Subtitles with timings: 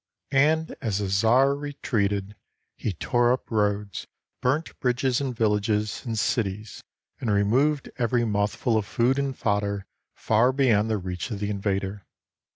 [0.33, 2.35] And as the czar re treated,
[2.75, 4.07] he tore up roads,
[4.41, 6.81] burnt bridges and villages and cities,
[7.19, 9.85] and removed every mouthful of food and fodder
[10.15, 12.07] far beyond the reach of the invader.